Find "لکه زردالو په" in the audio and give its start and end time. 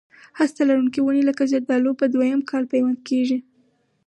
1.29-2.05